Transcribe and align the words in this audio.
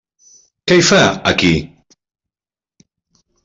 Què 0.71 0.77
hi 0.79 0.85
fa, 0.87 1.03
aquí? 1.33 1.53